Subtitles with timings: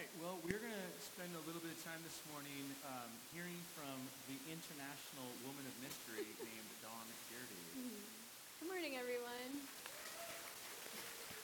[0.00, 0.24] right.
[0.24, 4.00] Well, we're going to spend a little bit of time this morning um, hearing from
[4.32, 7.60] the international woman of mystery named Dawn Garrity.
[8.64, 9.52] Good morning, everyone.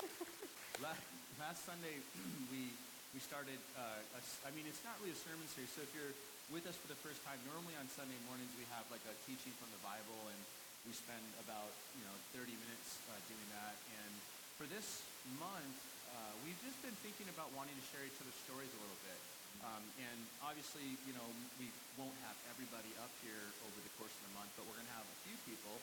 [0.81, 1.05] last,
[1.37, 2.01] last Sunday,
[2.53, 2.73] we
[3.13, 3.61] we started.
[3.77, 5.69] Uh, a, I mean, it's not really a sermon series.
[5.77, 6.17] So if you're
[6.49, 9.53] with us for the first time, normally on Sunday mornings we have like a teaching
[9.61, 10.41] from the Bible, and
[10.89, 13.77] we spend about you know 30 minutes uh, doing that.
[14.01, 14.13] And
[14.57, 15.05] for this
[15.37, 15.77] month,
[16.17, 19.21] uh, we've just been thinking about wanting to share each other's stories a little bit.
[19.65, 21.29] Um, and obviously, you know,
[21.61, 21.69] we
[22.01, 24.97] won't have everybody up here over the course of the month, but we're going to
[24.97, 25.77] have a few people.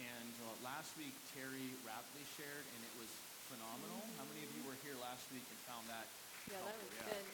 [0.00, 3.10] And uh, last week, Terry Rapley shared, and it was
[3.50, 4.00] phenomenal.
[4.04, 4.18] Mm-hmm.
[4.20, 6.06] How many of you were here last week and found that?
[6.48, 7.08] Yeah, that was yeah.
[7.12, 7.26] good.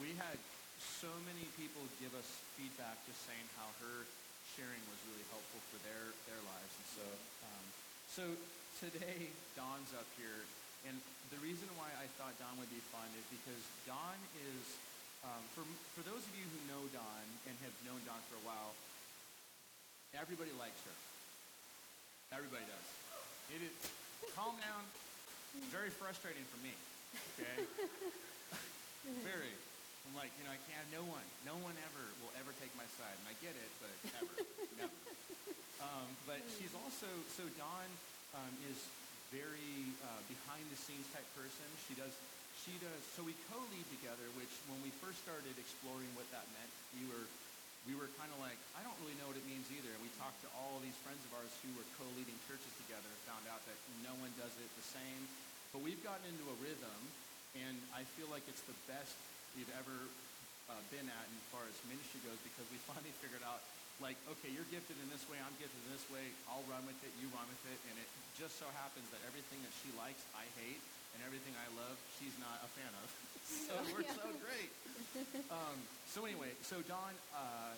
[0.00, 0.38] We had
[0.80, 2.26] so many people give us
[2.58, 4.08] feedback just saying how her
[4.58, 6.72] sharing was really helpful for their, their lives.
[6.74, 7.06] And so,
[7.46, 7.64] um,
[8.10, 8.24] so
[8.82, 10.42] today, Dawn's up here,
[10.88, 10.98] and
[11.30, 14.64] the reason why I thought Dawn would be fun is because Dawn is,
[15.24, 15.64] um, for,
[15.94, 18.74] for those of you who know Dawn and have known Dawn for a while,
[20.12, 20.96] everybody likes her.
[22.34, 22.88] Everybody does.
[23.52, 23.74] It is,
[24.36, 24.82] calm down.
[25.68, 26.72] Very frustrating for me.
[27.36, 27.56] Okay?
[29.28, 29.52] Very.
[30.08, 32.88] I'm like, you know, I can't, no one, no one ever will ever take my
[32.98, 33.16] side.
[33.22, 34.36] And I get it, but ever,
[34.80, 34.96] never.
[35.82, 37.90] Um, but she's also, so Dawn
[38.38, 38.78] um, is
[39.32, 41.66] very uh, behind the scenes type person.
[41.88, 42.12] She does
[42.62, 46.70] she does so we co-lead together, which when we first started exploring what that meant,
[46.94, 47.26] we were
[47.88, 49.90] we were kind of like, I don't really know what it means either.
[49.90, 53.20] And we talked to all these friends of ours who were co-leading churches together and
[53.26, 53.74] found out that
[54.06, 55.22] no one does it the same.
[55.74, 57.00] But we've gotten into a rhythm,
[57.58, 59.18] and I feel like it's the best
[59.58, 59.98] we've ever
[60.70, 63.58] uh, been at as far as ministry goes because we finally figured out
[64.02, 66.98] like, okay, you're gifted in this way, I'm gifted in this way, I'll run with
[67.06, 70.18] it, you run with it, and it just so happens that everything that she likes,
[70.34, 70.82] I hate,
[71.14, 73.08] and everything I love, she's not a fan of.
[73.70, 74.70] so we're so great.
[75.54, 75.78] Um,
[76.10, 77.72] so anyway, so Dawn, uh,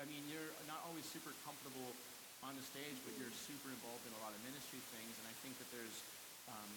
[0.00, 1.92] I mean, you're not always super comfortable
[2.40, 5.34] on the stage, but you're super involved in a lot of ministry things, and I
[5.44, 5.96] think that there's
[6.48, 6.72] um,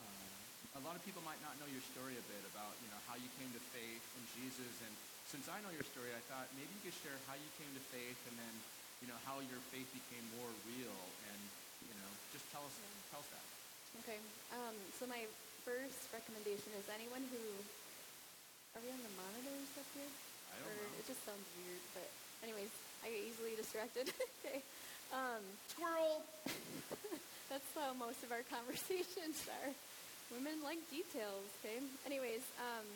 [0.00, 3.00] uh, a lot of people might not know your story a bit about, you know,
[3.04, 4.94] how you came to faith in Jesus and
[5.26, 7.82] since I know your story, I thought maybe you could share how you came to
[7.90, 8.54] faith and then,
[9.02, 10.98] you know, how your faith became more real
[11.30, 11.40] and,
[11.82, 13.10] you know, just tell us, yeah.
[13.10, 13.44] tell us that.
[14.06, 14.18] Okay.
[14.54, 15.26] Um, so my
[15.66, 17.42] first recommendation is anyone who,
[18.78, 20.10] are we on the monitors up here?
[20.54, 21.00] I don't or know.
[21.02, 22.06] It just sounds weird, but
[22.46, 22.70] anyways,
[23.02, 24.06] I get easily distracted.
[24.46, 24.62] okay.
[25.10, 25.42] Um,
[25.74, 26.22] Squirrel!
[27.50, 29.74] that's how most of our conversations are.
[30.30, 31.82] Women like details, okay?
[32.06, 32.86] Anyways, um,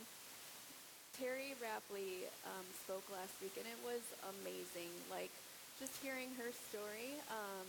[1.18, 4.00] Terry Rapley um, spoke last week, and it was
[4.38, 4.90] amazing.
[5.10, 5.32] Like,
[5.78, 7.68] just hearing her story um,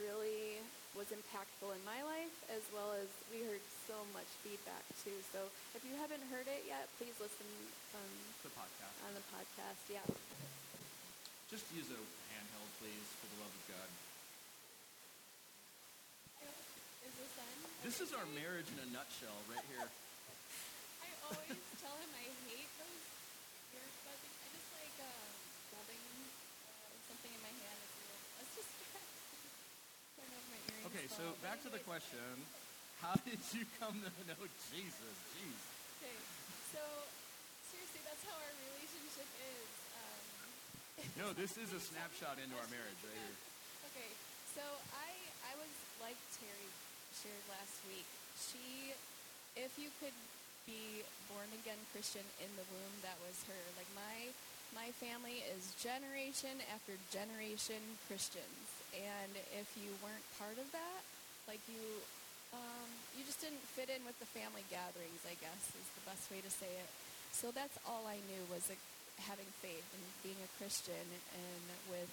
[0.00, 0.58] really
[0.96, 5.14] was impactful in my life, as well as we heard so much feedback too.
[5.32, 7.46] So, if you haven't heard it yet, please listen
[7.94, 8.12] um,
[8.46, 8.94] the podcast.
[9.06, 9.80] on the podcast.
[9.90, 10.06] Yeah.
[11.50, 12.00] Just use a
[12.34, 13.88] handheld, please, for the love of God.
[17.04, 17.54] Is this on?
[17.84, 19.84] This is our marriage in a nutshell, right here.
[21.04, 23.04] I always tell him I hate those
[23.76, 24.34] ear buzzing.
[24.40, 25.28] I just like uh,
[25.76, 27.76] rubbing uh, something in my hand.
[27.84, 29.44] It's a little less distracting.
[30.90, 32.24] Okay, so back to the question.
[33.04, 34.40] How did you come to know
[34.72, 35.16] Jesus?
[35.36, 35.60] Jeez.
[36.00, 36.16] Okay,
[36.72, 36.80] so
[37.68, 39.68] seriously, that's how our relationship is.
[39.92, 40.24] Um,
[41.20, 43.36] no, this is a snapshot into our marriage right here.
[43.92, 44.10] Okay,
[44.56, 44.64] so
[44.96, 45.12] I
[45.44, 45.68] I was
[46.00, 46.70] like Terry
[47.12, 48.08] shared last week.
[48.40, 48.96] She,
[49.52, 50.16] if you could
[50.64, 52.94] be born again Christian in the womb.
[53.04, 53.62] That was her.
[53.76, 54.32] Like my
[54.72, 57.78] my family is generation after generation
[58.08, 58.64] Christians,
[58.96, 61.04] and if you weren't part of that,
[61.48, 61.82] like you.
[62.54, 62.88] Um,
[63.18, 66.38] you just didn't fit in with the family gatherings, I guess, is the best way
[66.38, 66.88] to say it.
[67.34, 68.78] So that's all I knew was like,
[69.22, 72.10] having faith and being a Christian and with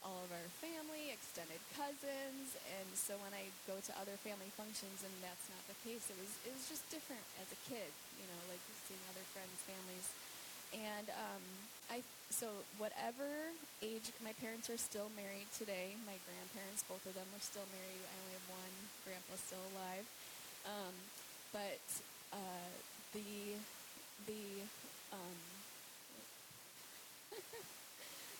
[0.00, 5.04] all of our family, extended cousins, and so when I go to other family functions
[5.04, 8.24] and that's not the case, it was it was just different as a kid, you
[8.24, 10.08] know, like seeing other friends, families.
[10.72, 11.42] And um,
[11.90, 12.46] I so
[12.78, 13.26] whatever
[13.82, 15.98] age my parents are still married today.
[16.06, 18.02] My grandparents, both of them, are still married.
[18.06, 20.06] I only have one grandpa still alive.
[20.64, 20.94] Um,
[21.50, 21.82] but
[22.32, 22.70] uh,
[23.12, 23.58] the
[24.30, 24.44] the
[25.10, 25.38] um,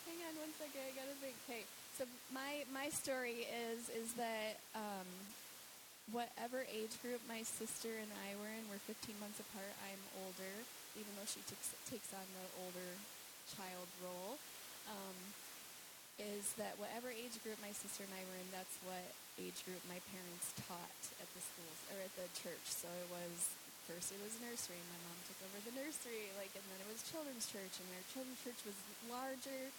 [0.07, 0.87] hang on one second.
[0.87, 1.35] I gotta think.
[1.51, 1.67] Okay,
[1.99, 5.09] so my my story is is that um,
[6.13, 9.75] whatever age group my sister and I were in, we're 15 months apart.
[9.87, 10.55] I'm older,
[10.99, 12.91] even though she takes takes on the older
[13.51, 14.39] child role.
[14.91, 15.17] Um,
[16.21, 19.09] is that whatever age group my sister and I were in, that's what
[19.41, 22.67] age group my parents taught at the schools or at the church.
[22.69, 23.57] So it was
[23.89, 24.79] first it was nursery.
[24.93, 28.05] My mom took over the nursery, like, and then it was children's church, and our
[28.13, 28.77] children's church was
[29.09, 29.73] larger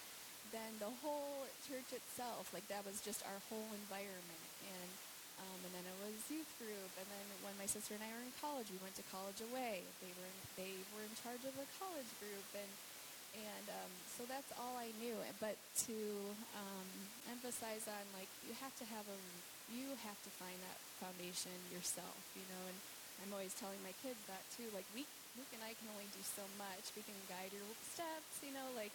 [0.49, 2.49] than the whole church itself.
[2.51, 4.45] Like that was just our whole environment,
[5.41, 8.21] um, and then it was youth group, and then when my sister and I were
[8.21, 9.81] in college, we went to college away.
[9.97, 12.71] They were in, they were in charge of a college group, and
[13.31, 15.17] and um, so that's all I knew.
[15.41, 15.57] But
[15.87, 15.97] to
[16.53, 16.89] um,
[17.31, 19.19] emphasize on like you have to have a
[19.73, 22.63] you have to find that foundation yourself, you know.
[22.69, 22.77] And
[23.25, 24.69] I'm always telling my kids that too.
[24.77, 25.07] Like we
[25.39, 26.91] Luke and I can only do so much.
[26.93, 28.93] We can guide your steps, you know, like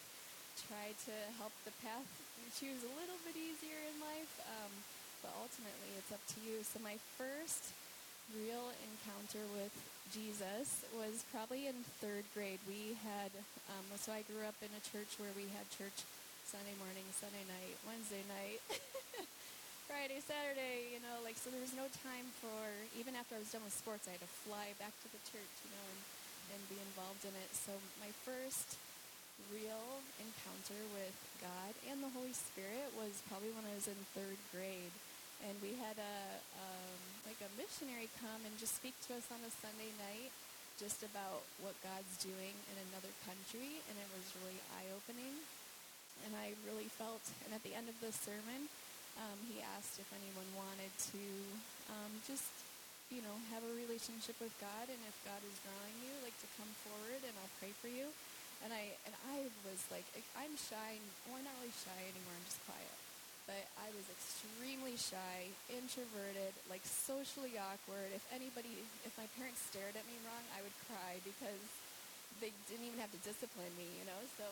[0.68, 2.06] try to help the path
[2.40, 4.32] you choose a little bit easier in life.
[4.46, 4.72] Um,
[5.26, 6.62] but ultimately, it's up to you.
[6.62, 7.74] So my first
[8.30, 9.74] real encounter with
[10.14, 12.62] Jesus was probably in third grade.
[12.70, 13.34] We had,
[13.74, 16.06] um, so I grew up in a church where we had church
[16.46, 18.62] Sunday morning, Sunday night, Wednesday night,
[19.90, 22.62] Friday, Saturday, you know, like, so there was no time for,
[22.94, 25.54] even after I was done with sports, I had to fly back to the church,
[25.66, 26.00] you know, and,
[26.54, 27.50] and be involved in it.
[27.50, 28.78] So my first
[29.50, 34.38] real encounter with God and the Holy Spirit was probably when I was in third
[34.54, 34.94] grade
[35.44, 36.16] and we had a
[36.56, 40.32] um, like a missionary come and just speak to us on a Sunday night
[40.76, 45.32] just about what God's doing in another country, and it was really eye opening.
[46.24, 48.68] And I really felt, and at the end of the sermon,
[49.16, 51.24] um, he asked if anyone wanted to
[51.88, 52.52] um, just,
[53.08, 56.48] you know, have a relationship with God, and if God is drawing you, like to
[56.60, 58.12] come forward, and I'll pray for you.
[58.64, 60.04] And I and I was like,
[60.36, 62.36] I'm shy, or not really shy anymore.
[62.36, 63.05] I'm just quiet
[63.46, 68.10] but I was extremely shy, introverted, like socially awkward.
[68.10, 68.74] If anybody,
[69.06, 71.62] if my parents stared at me wrong, I would cry because
[72.42, 74.20] they didn't even have to discipline me, you know?
[74.36, 74.44] So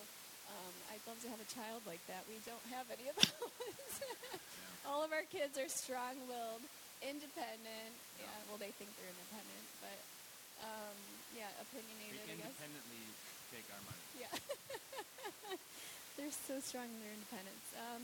[0.49, 2.23] um, I'd love to have a child like that.
[2.31, 3.95] We don't have any of those.
[4.87, 6.63] All of our kids are strong willed,
[7.03, 7.93] independent.
[8.21, 9.99] Yeah, well, they think they're independent, but
[10.63, 10.97] um,
[11.35, 12.47] yeah, opinionated, guess.
[12.47, 13.03] independently
[13.51, 14.05] take our money.
[14.23, 14.33] Yeah.
[16.17, 17.67] They're so strong in their independence.
[17.75, 18.03] Um,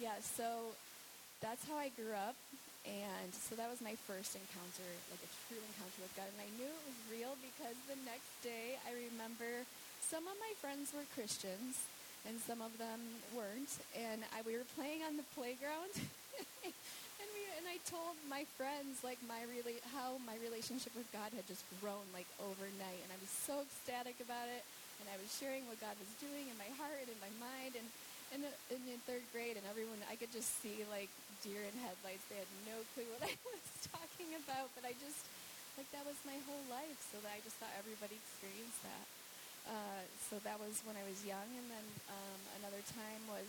[0.00, 0.72] yeah, so
[1.44, 2.34] that's how I grew up.
[2.88, 6.24] And so that was my first encounter, like a true encounter with God.
[6.32, 9.68] And I knew it was real because the next day I remember
[10.00, 11.84] some of my friends were Christians
[12.24, 13.00] and some of them
[13.36, 13.68] weren't.
[13.92, 15.92] And I, we were playing on the playground.
[16.64, 21.36] and, we, and I told my friends like my rela- how my relationship with God
[21.36, 23.00] had just grown like overnight.
[23.04, 24.64] And I was so ecstatic about it.
[25.04, 27.76] And I was sharing what God was doing in my heart and in my mind.
[27.76, 27.88] And
[28.34, 31.10] in, the, in third grade, and everyone, I could just see like
[31.42, 32.24] deer in headlights.
[32.30, 35.26] They had no clue what I was talking about, but I just,
[35.78, 36.98] like, that was my whole life.
[37.10, 39.06] So that I just thought everybody experienced that.
[39.68, 43.46] Uh, so that was when I was young, and then um, another time was,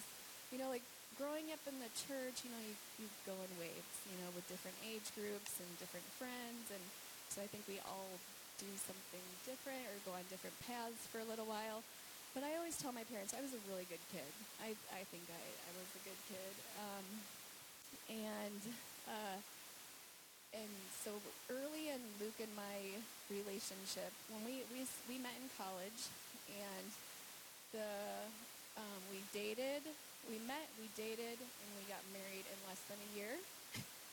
[0.51, 0.84] you know, like
[1.16, 2.44] growing up in the church.
[2.44, 6.06] You know, you you go in waves, you know, with different age groups and different
[6.19, 6.84] friends, and
[7.31, 8.12] so I think we all
[8.60, 11.81] do something different or go on different paths for a little while.
[12.33, 14.31] But I always tell my parents I was a really good kid.
[14.63, 16.54] I, I think I, I was a good kid.
[16.80, 17.07] Um,
[18.07, 18.62] and
[19.07, 19.38] uh,
[20.51, 21.12] and so
[21.48, 23.00] early in Luke and my
[23.31, 26.12] relationship, when we, we, we met in college,
[26.51, 26.88] and
[27.72, 27.92] the
[28.75, 29.84] um, we dated,
[30.27, 33.34] we met, we dated, and we got married in less than a year.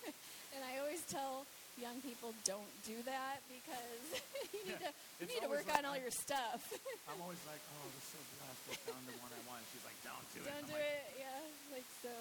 [0.55, 1.43] and I always tell
[1.79, 4.03] young people don't do that because
[4.53, 6.61] you need Yeah, to you need to work like on all your stuff.
[7.11, 8.64] I'm always like, oh, I was so blessed.
[8.75, 9.62] I found the one I want.
[9.71, 10.50] She's like, don't do it.
[10.50, 11.07] Don't do like, it.
[11.23, 11.41] Yeah,
[11.75, 12.14] like so.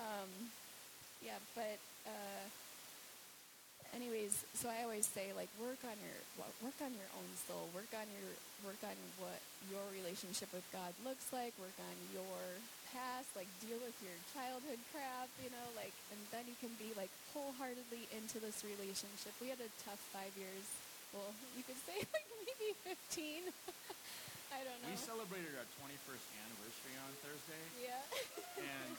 [0.00, 0.30] Um,
[1.24, 2.44] yeah, but uh,
[3.94, 6.18] anyways, so I always say like work on your
[6.62, 7.68] work on your own soul.
[7.74, 8.30] Work on your
[8.62, 11.54] work on what your relationship with God looks like.
[11.58, 12.40] Work on your
[12.92, 13.30] past.
[13.34, 15.28] Like deal with your childhood crap.
[15.42, 19.34] You know, like and then you can be like wholeheartedly into this relationship.
[19.42, 20.66] We had a tough five years.
[21.10, 23.48] Well, you could say like maybe fifteen.
[24.50, 24.90] I don't know.
[24.90, 28.02] We celebrated our 21st anniversary on Thursday, yeah.
[28.58, 28.90] and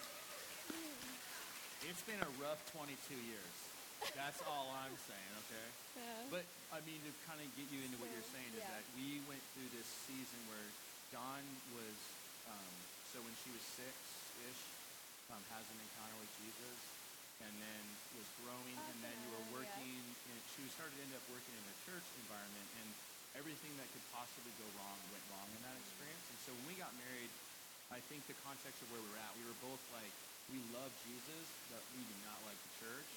[1.84, 3.71] it's been a rough 22 years.
[4.17, 5.67] That's all I'm saying, okay?
[5.98, 6.25] yeah.
[6.34, 8.74] But I mean, to kind of get you into what you're saying is yeah.
[8.74, 10.67] that we went through this season where
[11.13, 11.46] Dawn
[11.77, 11.98] was,
[12.50, 12.74] um,
[13.13, 14.62] so when she was six-ish,
[15.29, 16.77] um, has an encounter with Jesus,
[17.46, 17.84] and then
[18.17, 19.75] was growing, and then you were Awesome, yeah.
[19.77, 20.01] working.
[20.34, 22.89] In, she started to end up working in a church environment, and
[23.38, 26.25] everything that could possibly go wrong went wrong in that experience.
[26.31, 27.31] And so when we got married,
[27.91, 30.12] I think the context of where we were at, we were both like,
[30.51, 33.08] we love Jesus, but we do not like the church.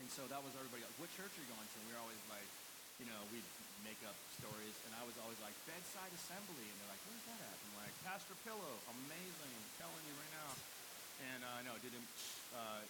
[0.00, 1.76] And so that was everybody like, what church are you going to?
[1.76, 2.48] And we were always like,
[2.98, 3.46] you know, we'd
[3.84, 4.76] make up stories.
[4.88, 6.64] And I was always like, Bedside Assembly.
[6.66, 7.56] And they're like, where's that at?
[7.56, 9.52] And I'm like, Pastor Pillow, amazing.
[9.52, 10.50] I'm telling you right now.
[11.20, 12.08] And uh, no, didn't,
[12.56, 12.80] uh,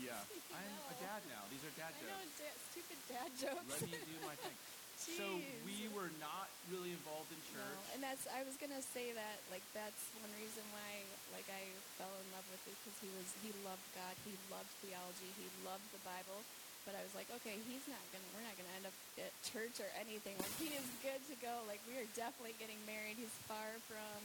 [0.00, 0.16] yeah.
[0.56, 1.44] I'm a dad now.
[1.52, 2.40] These are dad I know, jokes.
[2.40, 3.68] da- stupid dad jokes.
[3.68, 4.56] Let me do my thing.
[5.00, 5.24] So
[5.64, 7.84] we were not really involved in No, church.
[7.96, 11.00] and that's I was gonna say that like that's one reason why
[11.32, 11.62] like I
[11.96, 15.48] fell in love with it because he was he loved God, he loved theology, he
[15.64, 16.44] loved the Bible.
[16.88, 19.80] But I was like, okay, he's not gonna we're not gonna end up at church
[19.80, 20.36] or anything.
[20.36, 21.64] Like he is good to go.
[21.64, 23.16] Like we are definitely getting married.
[23.16, 24.20] He's far from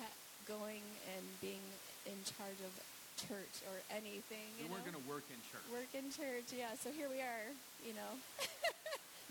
[0.00, 0.84] ha- going
[1.16, 1.62] and being
[2.08, 2.72] in charge of
[3.28, 4.46] church or anything.
[4.56, 4.94] we You weren't know?
[4.94, 5.66] going to work in church.
[5.74, 6.48] work in church.
[6.54, 7.50] Yeah, so here we are.
[7.82, 8.12] You know,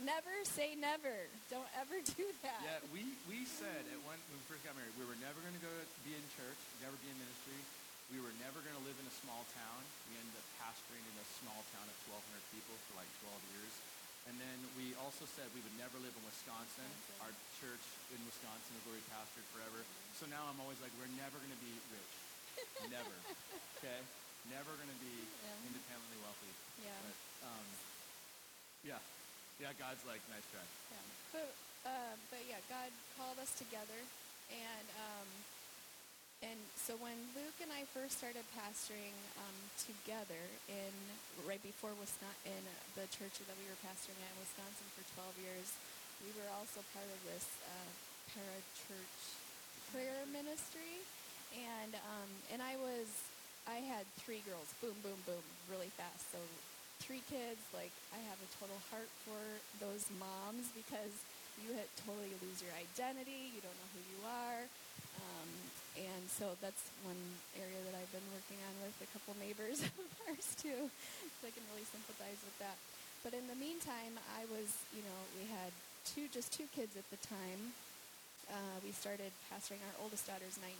[0.01, 1.13] never say never.
[1.49, 2.59] Don't ever do that.
[2.63, 5.55] Yeah, we, we said at one, when we first got married, we were never going
[5.55, 5.71] to go
[6.05, 7.59] be in church, never be in ministry.
[8.13, 9.79] We were never going to live in a small town.
[10.07, 12.23] We ended up pastoring in a small town of 1,200
[12.55, 13.73] people for like 12 years.
[14.31, 16.87] And then we also said we would never live in Wisconsin.
[16.87, 17.19] Wisconsin.
[17.23, 17.83] Our church
[18.15, 19.79] in Wisconsin is where we pastored forever.
[20.19, 22.13] So now I'm always like, we're never going to be rich.
[22.95, 23.15] never.
[23.79, 23.99] Okay?
[24.51, 25.67] Never going to be Yeah.
[25.67, 26.51] independently wealthy.
[26.83, 26.95] Yeah.
[27.03, 27.15] But,
[27.51, 27.65] um,
[28.87, 28.99] yeah.
[29.57, 30.61] Yeah, God's like, nice try.
[30.93, 31.05] Yeah.
[31.33, 31.49] But
[31.81, 33.97] uh, but yeah, God called us together,
[34.53, 35.29] and um,
[36.45, 40.37] and so when Luke and I first started pastoring um, together
[40.69, 40.93] in
[41.49, 45.01] right before Wisconsin, in the church that we were pastoring at in Wisconsin for
[45.41, 45.67] 12 years,
[46.21, 47.89] we were also part of this uh,
[48.29, 49.17] para church
[49.89, 51.01] prayer ministry,
[51.57, 53.09] and um, and I was
[53.65, 56.29] I had three girls, boom, boom, boom, really fast.
[56.29, 56.37] So
[56.99, 59.41] three kids, like I have a total heart for
[59.79, 61.13] those moms because
[61.61, 61.73] you
[62.05, 63.49] totally lose your identity.
[63.53, 64.61] You don't know who you are.
[65.17, 65.49] Um,
[65.97, 67.17] and so that's one
[67.57, 70.89] area that I've been working on with a couple neighbors of ours too.
[71.41, 72.77] So I can really sympathize with that.
[73.25, 75.73] But in the meantime, I was, you know, we had
[76.05, 77.73] two, just two kids at the time.
[78.47, 79.81] Uh, we started pastoring.
[79.83, 80.71] Our oldest daughter's 19,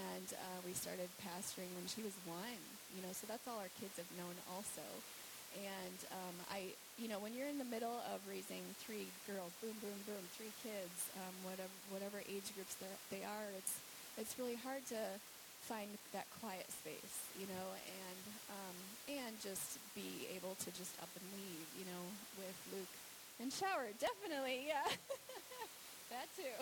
[0.00, 2.73] and uh, we started pastoring when she was one.
[2.94, 4.86] You know, so that's all our kids have known also.
[5.54, 9.74] And um, I, you know, when you're in the middle of raising three girls, boom,
[9.78, 12.74] boom, boom, three kids, um, whatever whatever age groups
[13.10, 13.78] they are, it's
[14.18, 14.98] it's really hard to
[15.62, 18.76] find that quiet space, you know, and um,
[19.22, 22.02] and just be able to just up and leave, you know,
[22.38, 22.94] with Luke
[23.40, 24.86] and shower, definitely, yeah,
[26.10, 26.56] that too,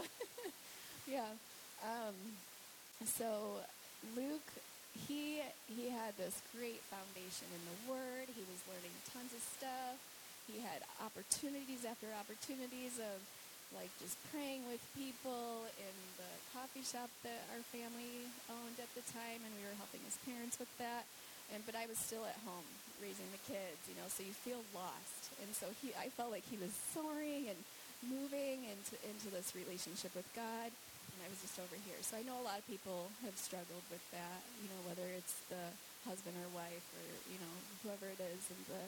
[1.10, 1.32] yeah.
[1.82, 2.14] Um,
[3.04, 3.56] so
[4.16, 4.48] Luke,
[4.94, 8.28] he he had this great foundation in the Word.
[8.32, 9.96] He was learning tons of stuff.
[10.50, 13.16] He had opportunities after opportunities of
[13.72, 19.04] like just praying with people in the coffee shop that our family owned at the
[19.16, 21.08] time, and we were helping his parents with that.
[21.52, 22.68] And but I was still at home
[23.00, 24.08] raising the kids, you know.
[24.12, 27.58] So you feel lost, and so he, I felt like he was soaring and
[28.04, 30.72] moving into into this relationship with God,
[31.22, 31.98] I was just over here.
[32.02, 35.38] So I know a lot of people have struggled with that, you know, whether it's
[35.48, 35.70] the
[36.06, 37.54] husband or wife or you know
[37.86, 38.84] whoever it is, and the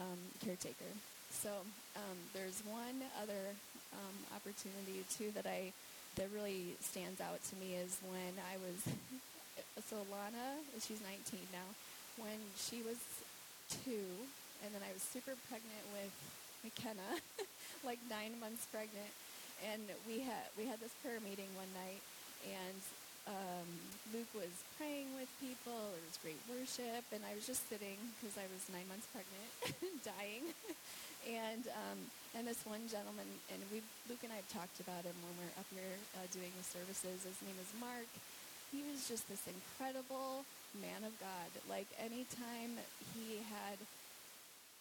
[0.00, 0.92] um, caretaker.
[1.32, 1.50] So
[1.96, 3.56] um, there's one other
[3.96, 5.72] um, opportunity too that I
[6.16, 8.78] that really stands out to me is when I was
[9.88, 11.66] so Lana, she's 19 now.
[12.20, 13.00] When she was
[13.82, 14.06] two,
[14.62, 16.14] and then I was super pregnant with
[16.62, 17.18] McKenna,
[17.88, 19.10] like nine months pregnant,
[19.72, 22.02] and we had we had this prayer meeting one night,
[22.44, 22.80] and
[23.24, 23.68] um,
[24.12, 25.96] Luke was praying with people.
[25.96, 29.48] It was great worship, and I was just sitting because I was nine months pregnant,
[30.12, 30.44] dying.
[31.24, 31.98] And um,
[32.36, 33.80] and this one gentleman, and we
[34.12, 37.24] Luke and I have talked about him when we're up here uh, doing the services.
[37.24, 38.10] His name is Mark.
[38.68, 40.44] He was just this incredible
[40.76, 41.48] man of God.
[41.64, 42.76] Like anytime
[43.16, 43.80] he had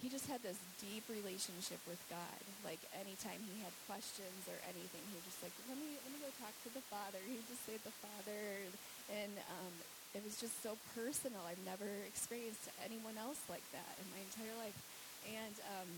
[0.01, 2.41] he just had this deep relationship with God.
[2.65, 6.19] Like anytime he had questions or anything, he was just like, "Let me let me
[6.19, 8.67] go talk to the Father." He'd just say the Father,
[9.13, 9.73] and um,
[10.13, 11.41] it was just so personal.
[11.47, 14.77] I've never experienced anyone else like that in my entire life.
[15.25, 15.89] And um,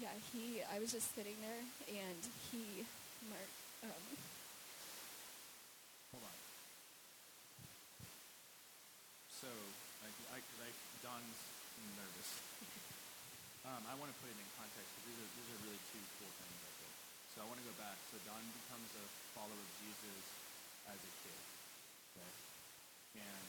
[0.00, 0.62] yeah, he.
[0.68, 2.84] I was just sitting there, and he,
[3.30, 3.50] Mark.
[3.82, 4.04] Um,
[6.12, 6.36] Hold on.
[9.30, 9.48] So,
[10.02, 10.68] I, I, I,
[11.02, 11.40] Dawn's
[11.94, 12.47] nervous.
[13.68, 16.00] Um, I want to put it in context because these are, these are really two
[16.16, 16.94] cool things, I think.
[17.36, 18.00] So I want to go back.
[18.08, 19.04] So Dawn becomes a
[19.36, 20.24] follower of Jesus
[20.88, 21.40] as a kid.
[22.16, 22.32] Okay?
[23.28, 23.48] And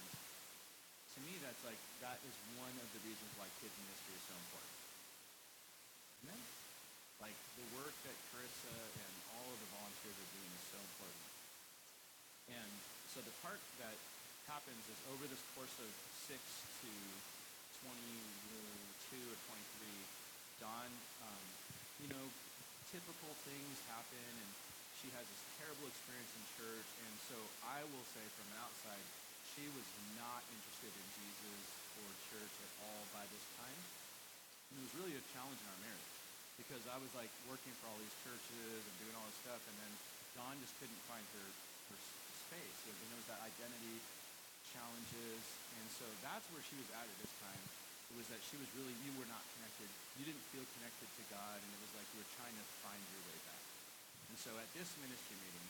[1.15, 4.35] to me, that's like, that is one of the reasons why kids ministry is so
[4.35, 4.75] important.
[6.27, 6.41] Amen?
[7.23, 11.27] Like, the work that Carissa and all of the volunteers are doing is so important.
[12.59, 12.71] And
[13.07, 13.95] so the part that
[14.51, 15.91] happens is over this course of
[16.27, 16.35] 6
[16.83, 16.91] to
[19.09, 20.91] 22 or 23, Dawn,
[21.25, 21.45] um,
[21.97, 22.25] you know,
[22.93, 24.51] typical things happen and
[25.01, 26.89] she has this terrible experience in church.
[27.09, 29.01] And so I will say from outside,
[29.57, 31.61] she was not interested in Jesus
[32.05, 33.81] or church at all by this time.
[34.69, 36.13] And it was really a challenge in our marriage.
[36.59, 39.75] because I was like working for all these churches and doing all this stuff, and
[39.79, 39.93] then
[40.35, 41.47] Dawn just couldn't find her,
[41.89, 41.97] her
[42.51, 42.79] space.
[42.85, 44.03] And it was that identity
[44.75, 45.41] challenges,
[45.79, 47.63] and so that's where she was at at this time.
[48.09, 49.85] It was that she was really, you were not connected.
[50.17, 52.99] You didn't feel connected to God, and it was like you were trying to find
[53.13, 53.63] your way back.
[54.33, 55.67] And so at this ministry meeting,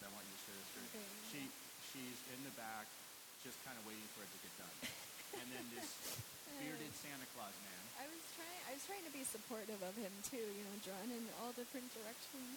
[0.00, 1.40] I want you to share this story, Okay, she,
[1.92, 2.88] she's in the back,
[3.44, 4.76] just kind of waiting for it to get done.
[5.36, 5.88] and then this
[6.60, 8.60] bearded Santa Claus man I was trying.
[8.64, 10.40] I was trying to be supportive of him too.
[10.40, 12.56] You know, drawn in all different directions.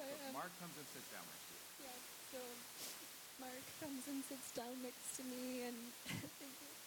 [0.00, 1.60] But, So um, Mark comes and sits down next to you.
[1.84, 1.98] Yeah.
[2.32, 2.40] So
[3.44, 5.76] Mark comes and sits down next to me, and.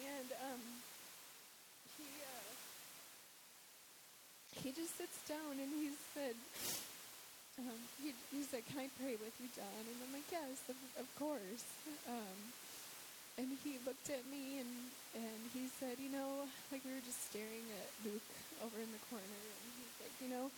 [0.00, 0.62] And um,
[1.96, 2.52] he uh,
[4.62, 6.36] he just sits down and he said,
[7.60, 10.78] um, he, he said, "Can I pray with you, John?" And I'm like, "Yes, of,
[10.96, 11.64] of course."
[12.08, 12.38] Um,
[13.36, 14.72] and he looked at me and
[15.12, 18.32] and he said, "You know, like we were just staring at Luke
[18.64, 20.50] over in the corner, and he's like, you know."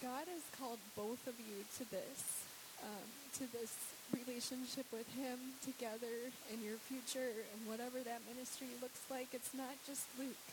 [0.00, 2.42] God has called both of you to this,
[2.82, 3.08] um,
[3.38, 3.72] to this
[4.12, 9.32] relationship with Him together in your future and whatever that ministry looks like.
[9.32, 10.46] It's not just Luke,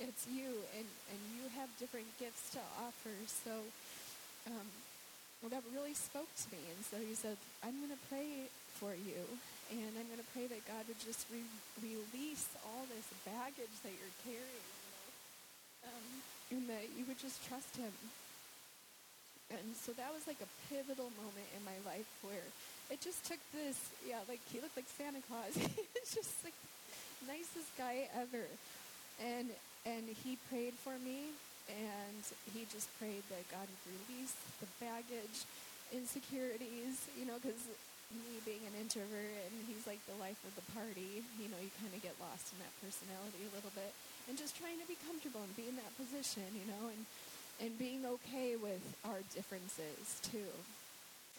[0.00, 3.12] it's you, and, and you have different gifts to offer.
[3.26, 3.52] So
[4.48, 4.68] um,
[5.48, 6.62] that really spoke to me.
[6.72, 8.48] And so he said, I'm going to pray
[8.80, 9.20] for you,
[9.72, 11.44] and I'm going to pray that God would just re-
[11.84, 15.08] release all this baggage that you're carrying, you know,
[15.92, 16.06] um,
[16.56, 17.92] and that you would just trust Him
[19.50, 22.46] and so that was like a pivotal moment in my life where
[22.90, 25.54] it just took this, yeah, like he looked like Santa Claus.
[25.58, 26.56] he was just like
[27.26, 28.46] nicest guy ever.
[29.22, 29.50] And
[29.86, 31.32] and he prayed for me
[31.68, 35.46] and he just prayed that God would release the baggage,
[35.94, 37.62] insecurities, you know, because
[38.10, 41.70] me being an introvert and he's like the life of the party, you know, you
[41.78, 43.94] kind of get lost in that personality a little bit.
[44.26, 47.02] And just trying to be comfortable and be in that position, you know, and
[47.60, 50.48] and being okay with our differences too.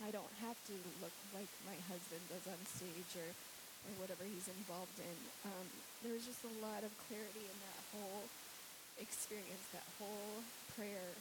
[0.06, 4.50] I don't have to look like my husband does on stage or, or whatever he's
[4.50, 5.18] involved in.
[5.46, 5.68] Um,
[6.06, 8.26] there was just a lot of clarity in that whole
[8.98, 10.42] experience, that whole
[10.74, 11.14] prayer.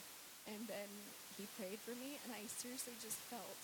[0.49, 0.89] And then
[1.37, 3.61] he prayed for me, and I seriously just felt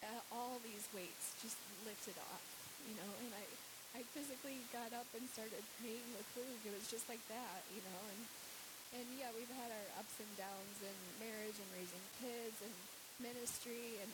[0.00, 2.44] uh, all these weights just lifted off,
[2.88, 3.10] you know.
[3.20, 3.44] And I,
[4.00, 6.64] I physically got up and started praying with Luke.
[6.64, 8.00] It was just like that, you know.
[8.08, 8.20] And
[8.96, 12.74] and yeah, we've had our ups and downs in marriage and raising kids and
[13.22, 14.12] ministry, and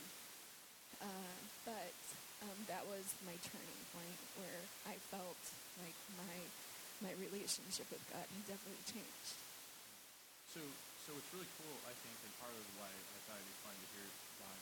[1.00, 1.96] uh, but
[2.44, 5.40] um, that was my turning point where I felt
[5.80, 6.36] like my
[7.04, 9.36] my relationship with God had definitely changed.
[10.48, 10.64] So,
[11.04, 13.76] so it's really cool, I think, and part of why I thought it'd be fun
[13.76, 14.08] to hear
[14.40, 14.60] Dawn,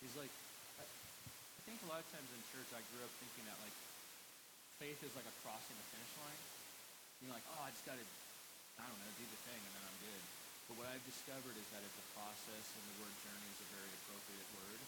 [0.00, 0.32] is like,
[0.80, 3.76] I, I think a lot of times in church I grew up thinking that like,
[4.80, 6.40] faith is like a crossing a finish line.
[7.20, 8.06] You know, like, oh, I just got to,
[8.80, 10.22] I don't know, do the thing and then I'm good.
[10.70, 13.68] But what I've discovered is that it's a process and the word journey is a
[13.74, 14.80] very appropriate word.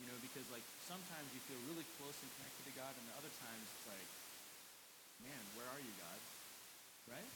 [0.00, 3.16] You know, because like sometimes you feel really close and connected to God and the
[3.20, 4.10] other times it's like,
[5.22, 6.20] man, where are you, God?
[7.12, 7.30] Right?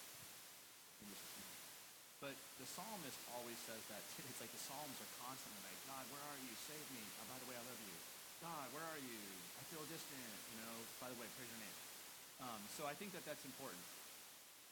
[2.24, 4.00] But the psalmist always says that.
[4.16, 4.24] too.
[4.24, 6.56] It's like the psalms are constantly like, God, where are you?
[6.64, 7.04] Save me.
[7.20, 7.96] Oh, by the way, I love you.
[8.40, 9.20] God, where are you?
[9.60, 10.40] I feel distant.
[10.56, 10.72] You know,
[11.04, 11.78] by the way, praise your name.
[12.40, 13.84] Um, so I think that that's important.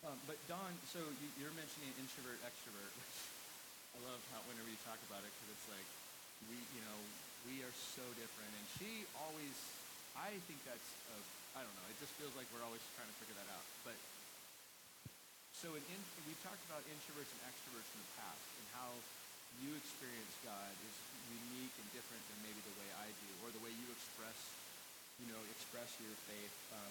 [0.02, 3.18] Um, but Dawn, so you, you're mentioning introvert, extrovert, which
[3.94, 5.88] I love how whenever you talk about it because it's like
[6.50, 6.98] we, you know,
[7.46, 8.50] we are so different.
[8.50, 9.54] And she always,
[10.18, 11.16] I think that's, a,
[11.54, 13.62] I don't know, it just feels like we're always trying to figure that out.
[13.86, 13.94] But
[15.54, 18.90] so in, in, we've talked about introverts and extroverts in the past and how
[19.62, 20.94] you experience God is
[21.30, 24.50] unique and different than maybe the way I do or the way you express,
[25.22, 26.54] you know, express your faith.
[26.74, 26.90] Um,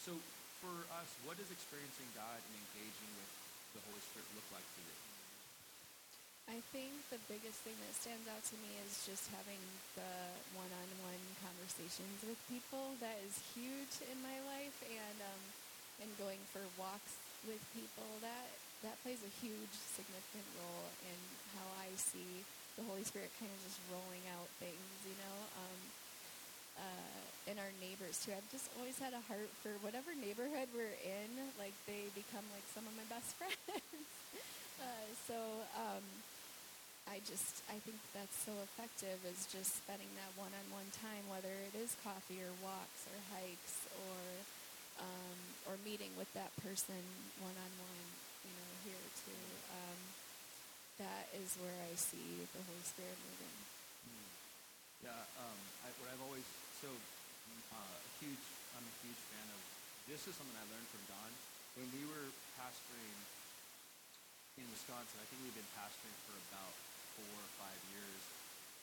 [0.00, 0.16] so
[0.60, 3.30] for us, what does experiencing God and engaging with
[3.76, 4.94] the Holy Spirit look like for you?
[6.46, 9.58] I think the biggest thing that stands out to me is just having
[9.98, 10.14] the
[10.54, 12.94] one-on-one conversations with people.
[13.02, 15.42] That is huge in my life, and um,
[16.06, 17.18] and going for walks
[17.50, 18.06] with people.
[18.22, 18.46] That
[18.86, 21.18] that plays a huge, significant role in
[21.58, 22.46] how I see
[22.78, 24.94] the Holy Spirit kind of just rolling out things.
[25.02, 25.36] You know.
[25.58, 26.05] Um,
[26.78, 27.16] uh,
[27.66, 28.30] our neighbors too.
[28.30, 31.30] I've just always had a heart for whatever neighborhood we're in.
[31.58, 34.06] Like they become like some of my best friends.
[34.78, 35.34] uh, so
[35.74, 36.04] um,
[37.10, 41.74] I just I think that's so effective is just spending that one-on-one time, whether it
[41.74, 44.22] is coffee or walks or hikes or
[45.02, 47.02] um, or meeting with that person
[47.42, 48.06] one-on-one.
[48.46, 49.46] You know, here too.
[49.74, 49.98] Um,
[51.02, 53.56] that is where I see the Holy Spirit moving.
[55.04, 56.92] Yeah, um, I, what I've always so
[57.72, 58.44] uh, a huge.
[58.76, 59.60] I'm a huge fan of.
[60.04, 61.32] This is something I learned from Dawn
[61.80, 62.28] when we were
[62.60, 63.16] pastoring
[64.60, 65.16] in Wisconsin.
[65.16, 66.74] I think we've been pastoring for about
[67.16, 68.20] four or five years.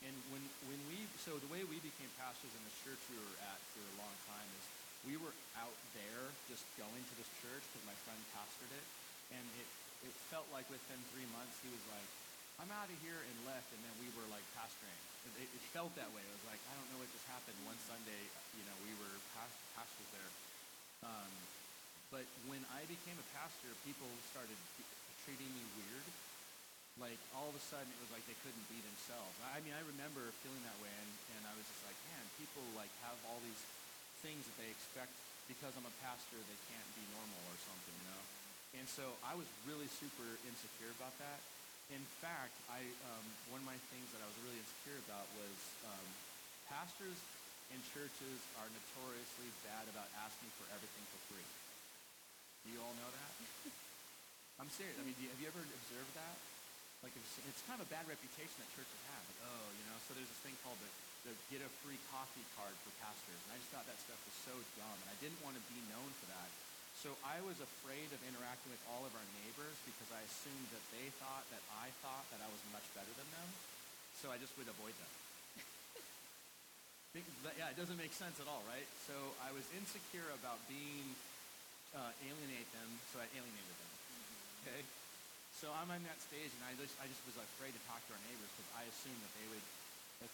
[0.04, 3.38] And when, when we, so the way we became pastors in the church we were
[3.46, 4.66] at for a long time is
[5.08, 8.86] we were out there just going to this church because my friend pastored it.
[9.38, 9.70] And it,
[10.10, 12.10] it felt like within three months he was like,
[12.62, 13.70] I'm out of here and left.
[13.74, 15.00] And then we were like pastoring.
[15.40, 16.22] It, it felt that way.
[16.22, 17.56] It was like, I don't know what just happened.
[17.64, 18.22] One Sunday,
[18.60, 20.32] you know, we were past, pastors there.
[21.08, 21.32] Um,
[22.14, 24.56] but when I became a pastor, people started
[25.26, 26.06] treating me weird.
[27.02, 29.34] Like all of a sudden, it was like they couldn't be themselves.
[29.50, 32.62] I mean, I remember feeling that way, and, and I was just like, man, people
[32.78, 33.64] like have all these
[34.22, 35.10] things that they expect
[35.50, 38.24] because I'm a pastor, they can't be normal or something, you know.
[38.78, 41.42] And so I was really super insecure about that.
[41.94, 45.58] In fact, I um, one of my things that I was really insecure about was
[45.86, 46.08] um,
[46.66, 47.18] pastors
[47.70, 51.50] and churches are notoriously bad about asking for everything for free.
[52.66, 53.32] Do you all know that?
[54.60, 54.98] I'm serious.
[54.98, 56.38] I mean, you, have you ever observed that?
[57.06, 59.24] Like, it's, it's, kind of a bad reputation that churches have.
[59.28, 60.90] Like, oh, you know, so there's this thing called the,
[61.28, 63.38] the get a free coffee card for pastors.
[63.44, 64.98] And I just thought that stuff was so dumb.
[65.04, 66.48] And I didn't want to be known for that.
[67.02, 70.84] So I was afraid of interacting with all of our neighbors because I assumed that
[70.94, 73.50] they thought that I thought that I was much better than them.
[74.22, 75.12] So I just would avoid them.
[77.60, 78.88] yeah, it doesn't make sense at all, right?
[79.10, 81.12] So I was insecure about being
[81.94, 83.92] uh, alienate them, so I alienated them.
[84.64, 84.82] Okay?
[85.60, 88.12] So I'm on that stage, and I just, I just was afraid to talk to
[88.16, 89.66] our neighbors because I assumed that they would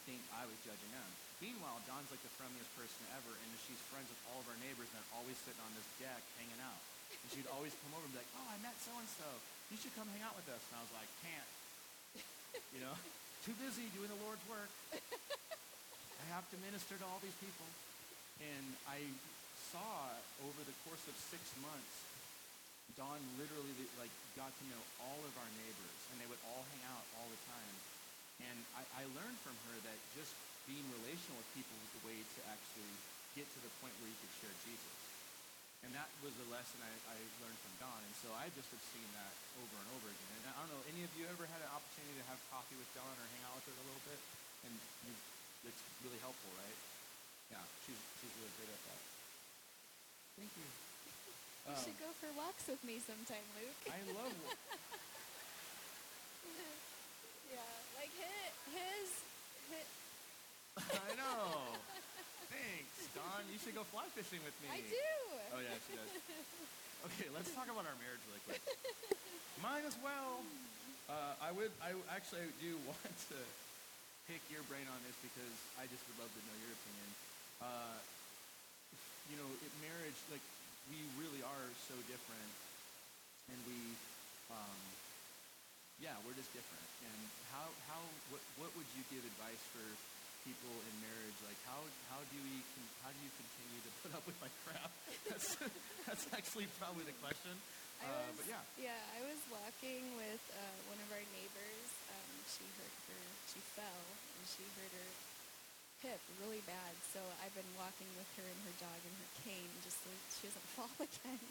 [0.05, 1.09] think I was judging them.
[1.39, 4.91] Meanwhile, Dawn's like the friendliest person ever, and she's friends with all of our neighbors,
[4.91, 6.81] and they're always sitting on this deck hanging out.
[7.15, 9.29] And she'd always come over and be like, oh, I met so-and-so.
[9.71, 10.61] You should come hang out with us.
[10.69, 11.49] And I was like, can't.
[12.75, 12.95] You know?
[13.47, 14.67] Too busy doing the Lord's work.
[14.91, 17.65] I have to minister to all these people.
[18.43, 18.99] And I
[19.71, 20.11] saw
[20.43, 21.93] over the course of six months,
[22.99, 26.83] Dawn literally like got to know all of our neighbors, and they would all hang
[26.91, 27.75] out all the time.
[28.45, 30.31] And I, I learned from her that just
[30.69, 32.93] being relational with people was the way to actually
[33.35, 34.95] get to the point where you could share Jesus.
[35.79, 38.01] And that was the lesson I, I learned from Dawn.
[38.03, 39.31] And so I just have seen that
[39.63, 40.31] over and over again.
[40.43, 42.89] And I don't know, any of you ever had an opportunity to have coffee with
[42.91, 44.19] Dawn or hang out with her a little bit?
[44.67, 44.75] And
[45.63, 46.79] it's really helpful, right?
[47.55, 49.01] Yeah, she's, she's really great at that.
[50.35, 50.67] Thank you.
[51.67, 53.77] You um, should go for walks with me sometime, Luke.
[53.93, 54.33] I love.
[54.47, 54.57] like
[58.19, 59.09] his, his,
[59.71, 59.87] his.
[60.93, 61.75] I know.
[62.53, 63.43] Thanks, Dawn.
[63.49, 64.67] You should go fly fishing with me.
[64.71, 65.09] I do.
[65.55, 66.11] Oh yeah, she does.
[66.99, 68.59] Okay, let's talk about our marriage really quick.
[69.63, 70.43] Mine as well.
[71.07, 71.71] Uh, I would.
[71.79, 73.39] I actually do want to
[74.27, 77.09] pick your brain on this because I just would love to know your opinion.
[77.63, 77.97] Uh,
[79.31, 80.43] you know, it, marriage, like,
[80.91, 82.51] we really are so different.
[83.47, 83.79] And we,
[84.53, 84.79] um,
[85.99, 86.87] yeah, we're just different.
[87.03, 87.19] And
[87.51, 89.83] how, how, what, what would you give advice for
[90.47, 91.37] people in marriage?
[91.43, 91.79] Like, how,
[92.11, 92.55] how do we,
[93.03, 94.91] how do you continue to put up with my crap?
[95.27, 95.59] That's,
[96.07, 97.55] that's actually probably the question.
[97.99, 98.63] Uh, was, but yeah.
[98.79, 101.89] Yeah, I was walking with uh, one of our neighbors.
[102.07, 104.03] Um, she hurt her, she fell,
[104.39, 105.09] and she hurt her
[105.99, 106.95] hip really bad.
[107.11, 110.07] So I've been walking with her and her dog and her cane just so
[110.39, 111.43] she doesn't fall again.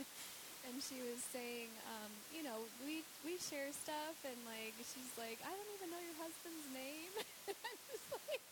[0.68, 5.40] And she was saying, um, you know, we we share stuff, and like she's like,
[5.40, 7.12] I don't even know your husband's name.
[7.48, 8.44] I'm just like,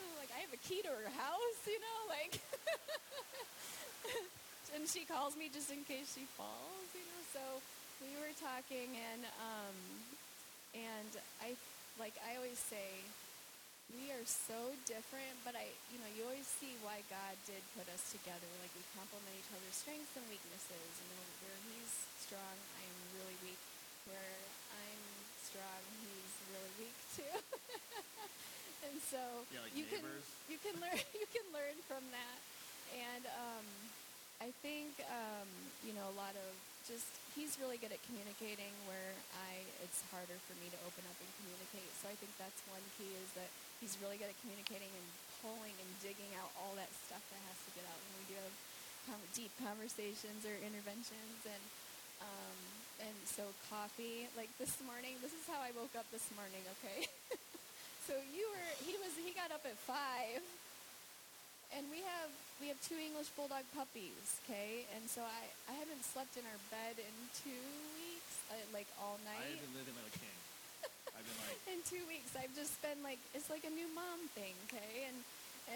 [0.00, 2.40] oh, like I have a key to her house, you know, like.
[4.74, 7.20] and she calls me just in case she falls, you know.
[7.36, 7.44] So
[8.00, 9.76] we were talking, and um,
[10.72, 11.10] and
[11.44, 11.52] I
[12.00, 13.04] like I always say
[13.94, 17.86] we are so different, but I, you know, you always see why God did put
[17.94, 18.48] us together.
[18.58, 20.90] Like we complement each other's strengths and weaknesses.
[20.98, 23.60] You know, where He's strong, I'm really weak.
[24.10, 24.34] Where
[24.74, 25.02] I'm
[25.38, 27.34] strong, He's really weak too.
[28.90, 29.22] and so
[29.54, 30.26] yeah, like you neighbors.
[30.26, 32.38] can you can learn you can learn from that.
[32.94, 33.66] And um,
[34.42, 35.48] I think um,
[35.86, 36.50] you know a lot of
[36.86, 39.14] just he's really good at communicating where
[39.46, 41.90] I it's harder for me to open up and communicate.
[42.02, 45.06] So I think that's one key is that he's really good at communicating and
[45.44, 48.36] pulling and digging out all that stuff that has to get out when we do
[49.12, 51.64] have deep conversations or interventions and
[52.24, 52.58] um,
[53.06, 57.06] and so coffee like this morning this is how I woke up this morning okay
[58.08, 60.42] so you were he was he got up at five
[61.74, 64.86] and we have we have two English bulldog puppies, okay?
[64.94, 67.64] And so I I haven't slept in our bed in two
[67.98, 69.42] weeks, uh, like all night.
[69.42, 70.35] I've been living like a king.
[71.66, 72.32] In two weeks.
[72.38, 75.10] I've just been like it's like a new mom thing, okay?
[75.10, 75.18] And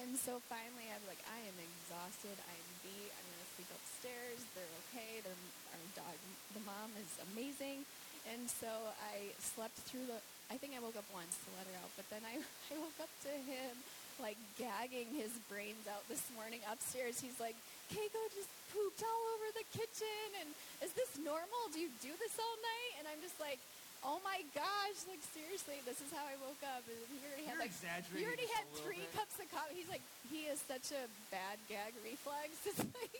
[0.00, 2.36] and so finally I'm like I am exhausted.
[2.38, 3.10] I'm beat.
[3.10, 4.38] I'm gonna sleep upstairs.
[4.54, 5.22] They're okay.
[5.26, 5.42] They're
[5.74, 6.16] our dog.
[6.54, 7.82] The mom is amazing.
[8.30, 8.70] And so
[9.10, 10.18] I slept through the.
[10.52, 12.38] I think I woke up once to let her out, but then I,
[12.70, 13.74] I woke up to him
[14.20, 17.18] like gagging his brains out this morning upstairs.
[17.18, 17.56] He's like,
[17.88, 20.48] Keiko just pooped all over the kitchen, and
[20.84, 21.60] is this normal?
[21.72, 22.92] Do you do this all night?
[23.00, 23.58] And I'm just like,
[24.04, 26.82] oh my gosh, like seriously, this is how I woke up.
[26.88, 29.16] And he already had You're like exaggerating he already had three bit.
[29.16, 29.76] cups of coffee.
[29.76, 32.50] He's like, he is such a bad gag reflex.
[32.70, 33.14] It's like,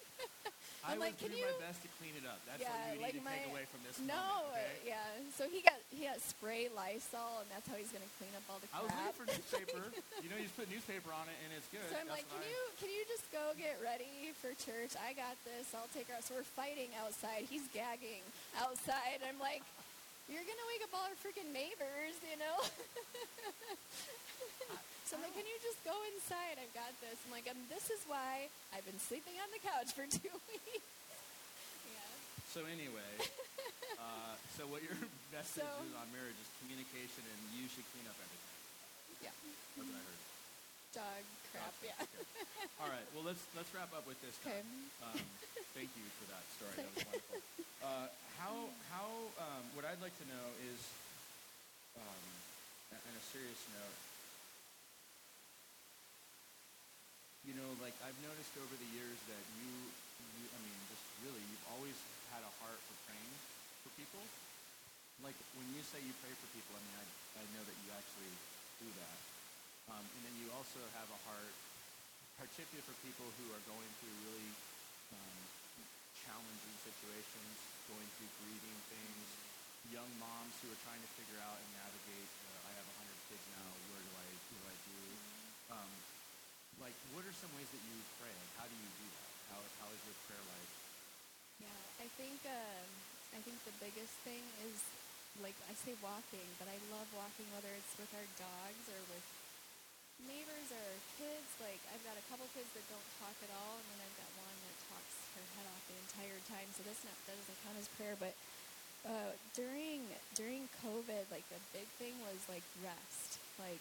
[0.81, 2.41] I I'm will like, can you my best to clean it up.
[2.49, 4.65] That's yeah, what you like need to my take away from this no, moment, uh,
[4.81, 4.97] okay?
[4.97, 5.37] yeah.
[5.37, 8.57] So he got he got spray Lysol, and that's how he's gonna clean up all
[8.65, 8.89] the coffee.
[8.89, 9.85] I was looking for newspaper.
[10.25, 11.85] you know, you just put newspaper on it and it's good.
[11.93, 14.97] So I'm That's like, can I- you can you just go get ready for church?
[14.97, 15.69] I got this.
[15.77, 16.25] I'll take her out.
[16.25, 17.45] So we're fighting outside.
[17.53, 18.25] He's gagging
[18.57, 19.21] outside.
[19.21, 19.61] I'm like,
[20.31, 22.57] you're gonna wake up all our freaking neighbors, you know.
[25.11, 26.63] so I'm like, can you just go inside?
[26.63, 27.19] I've got this.
[27.27, 30.87] I'm like, and this is why I've been sleeping on the couch for two weeks.
[31.91, 32.15] yeah.
[32.55, 33.11] So anyway,
[33.99, 34.95] uh, so what your
[35.35, 38.55] message So- is on marriage is communication, and you should clean up everything.
[39.27, 39.35] Yeah.
[39.35, 40.30] That's what I heard.
[40.91, 41.23] Dog
[41.55, 41.71] crap.
[41.71, 41.87] Gotcha.
[41.87, 42.03] Yeah.
[42.03, 42.25] Okay.
[42.83, 43.07] All right.
[43.15, 44.35] Well, let's let's wrap up with this.
[44.43, 44.59] Okay.
[45.07, 45.23] Um,
[45.77, 46.75] thank you for that story.
[46.83, 47.39] That was wonderful.
[47.81, 49.09] Uh, how how
[49.41, 50.81] um, what I'd like to know is,
[51.97, 52.25] um,
[52.93, 53.97] on a serious note,
[57.49, 59.73] you know, like I've noticed over the years that you,
[60.37, 61.97] you I mean, just really, you've always
[62.37, 63.33] had a heart for praying
[63.81, 64.21] for people.
[65.25, 67.07] Like when you say you pray for people, I mean, I,
[67.41, 68.33] I know that you actually
[68.85, 69.17] do that.
[69.89, 71.55] Um, and then you also have a heart,
[72.37, 74.53] particularly for people who are going through really
[75.17, 75.39] um,
[76.27, 77.55] challenging situations,
[77.89, 79.27] going through grieving things,
[79.89, 82.31] young moms who are trying to figure out and navigate.
[82.51, 83.69] Uh, I have 100 kids now.
[83.91, 85.01] Where do I what do I do?
[85.71, 85.91] Um,
[86.83, 88.31] like, what are some ways that you pray?
[88.31, 89.31] Like, how do you do that?
[89.55, 90.73] How, how is your prayer life?
[91.61, 92.89] Yeah, I think um,
[93.37, 94.81] I think the biggest thing is
[95.39, 99.23] like I say walking, but I love walking whether it's with our dogs or with
[100.29, 100.89] neighbors or
[101.21, 101.49] kids.
[101.61, 104.31] Like I've got a couple kids that don't talk at all, and then I've got
[104.41, 106.69] one that talks her head off the entire time.
[106.77, 108.35] So this not that doesn't count as prayer, but
[109.09, 110.05] uh, during
[110.37, 113.81] during COVID, like the big thing was like rest, like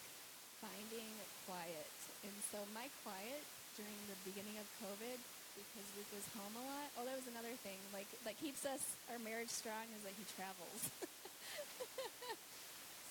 [0.64, 1.12] finding
[1.44, 1.92] quiet.
[2.24, 3.44] And so my quiet
[3.76, 5.18] during the beginning of COVID,
[5.56, 6.88] because Luke was home a lot.
[7.00, 7.80] Oh, that was another thing.
[7.92, 10.88] Like that keeps us our marriage strong is that he travels.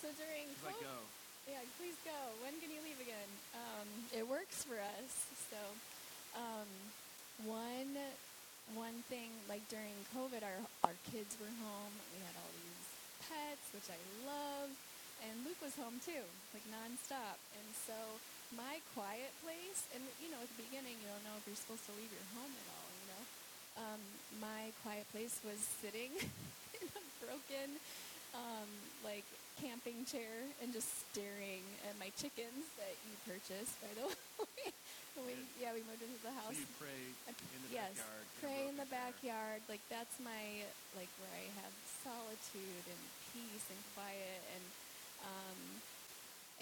[0.01, 1.05] so during She's like, go.
[1.49, 2.19] Yeah, please go.
[2.45, 3.31] When can you leave again?
[3.57, 5.11] Um, it works for us.
[5.49, 5.61] So,
[6.37, 6.69] um,
[7.49, 7.97] one
[8.77, 11.95] one thing like during COVID, our our kids were home.
[12.13, 12.85] We had all these
[13.25, 14.69] pets, which I love,
[15.25, 17.41] and Luke was home too, like nonstop.
[17.57, 17.97] And so,
[18.53, 21.89] my quiet place, and you know, at the beginning, you don't know if you're supposed
[21.89, 22.89] to leave your home at all.
[22.93, 23.23] You know,
[23.89, 24.01] um,
[24.37, 26.13] my quiet place was sitting
[26.77, 27.81] in a broken
[28.39, 28.71] um,
[29.03, 29.27] like
[29.59, 34.07] camping chair and just staring at my chickens that you purchased, by the
[34.39, 34.71] way.
[35.19, 36.55] We, yeah, we moved into the So house.
[36.55, 37.35] you pray in
[37.67, 38.27] the yes, backyard.
[38.39, 39.61] pray in the backyard.
[39.67, 40.63] Like that's my
[40.95, 41.75] like where I have
[42.07, 43.03] solitude and
[43.35, 44.65] peace and quiet and
[45.27, 45.59] um,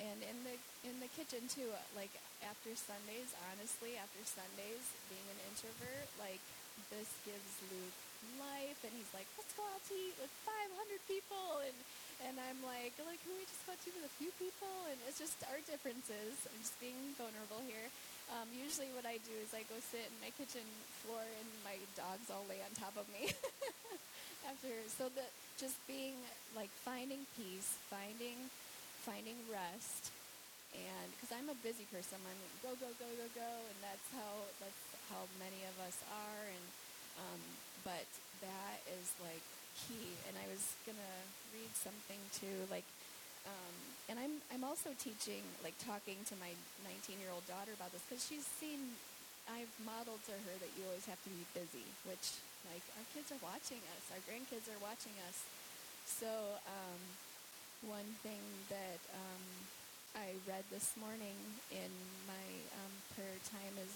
[0.01, 0.57] and in the
[0.89, 1.69] in the kitchen too.
[1.93, 2.17] Like
[2.49, 6.41] after Sundays, honestly, after Sundays, being an introvert, like
[6.89, 7.99] this gives Luke
[8.39, 11.77] life, and he's like, "Let's go out to eat with 500 people," and
[12.27, 14.73] and I'm like, "Like, can we just go out to eat with a few people?"
[14.91, 16.35] And it's just our differences.
[16.49, 17.89] I'm just being vulnerable here.
[18.35, 20.67] Um, usually, what I do is I go sit in my kitchen
[21.05, 23.31] floor, and my dogs all lay on top of me.
[24.51, 26.15] After, so that just being
[26.55, 28.39] like finding peace, finding
[29.07, 30.11] finding rest,
[30.75, 34.45] and because I'm a busy person, I'm go go go go go, and that's how
[34.59, 36.65] that's how many of us are, and
[37.19, 37.41] um,
[37.85, 38.07] but
[38.43, 39.45] that is like
[39.87, 40.13] key.
[40.29, 41.15] And I was gonna
[41.53, 42.87] read something too, like
[43.47, 43.75] um,
[44.11, 46.53] and I'm I'm also teaching, like talking to my
[46.85, 48.97] 19 year old daughter about this because she's seen.
[49.47, 52.35] I've modeled to her that you always have to be busy, which
[52.67, 55.39] like our kids are watching us, our grandkids are watching us.
[56.03, 56.27] So
[56.67, 57.01] um,
[57.87, 58.43] one thing
[58.75, 59.45] that um,
[60.19, 61.39] I read this morning
[61.71, 61.93] in
[62.27, 62.47] my
[62.83, 63.95] um, prayer time is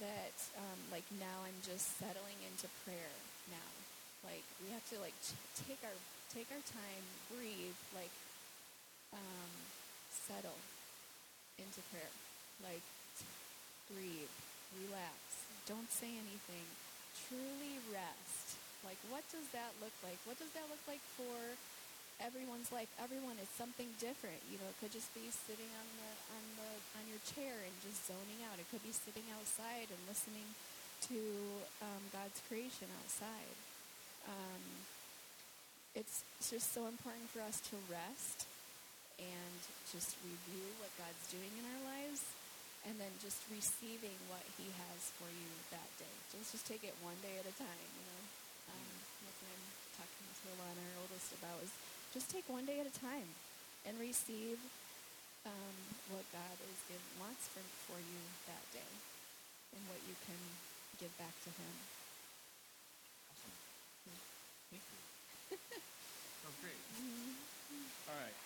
[0.00, 3.14] that um, like now I'm just settling into prayer
[3.48, 3.70] now.
[4.24, 5.96] Like we have to like t- take our
[6.34, 8.12] take our time, breathe, like
[9.14, 9.52] um,
[10.10, 10.58] settle
[11.56, 12.12] into prayer.
[12.64, 12.84] Like
[13.92, 14.32] breathe,
[14.80, 15.16] relax,
[15.68, 16.66] don't say anything,
[17.28, 18.56] truly rest.
[18.84, 20.18] Like what does that look like?
[20.24, 21.36] What does that look like for
[22.20, 22.88] everyone's life?
[23.02, 24.40] Everyone is something different.
[24.48, 27.74] You know, it could just be sitting on the on the on your chair and
[27.84, 28.56] just zoning out.
[28.56, 30.46] It could be sitting outside and listening
[31.12, 31.20] to
[31.84, 33.56] um, God's creation outside.
[34.26, 34.64] Um,
[35.96, 38.44] it's just so important for us to rest
[39.16, 39.60] and
[39.92, 42.20] just review what God's doing in our lives
[42.84, 46.16] and then just receiving what he has for you that day.
[46.36, 48.22] Let's just take it one day at a time, you know.
[48.70, 48.92] Um,
[49.24, 49.64] what I'm
[49.98, 51.72] talking to Alana, our oldest, about is
[52.16, 53.28] just take one day at a time
[53.84, 54.56] and receive
[55.44, 55.76] um,
[56.08, 58.92] what God is giving, wants for, for you that day
[59.76, 60.40] and what you can
[60.96, 61.72] give back to him.
[63.28, 63.52] Awesome.
[64.72, 65.60] Thank you.
[66.40, 66.80] Sounds great.
[68.08, 68.38] All right.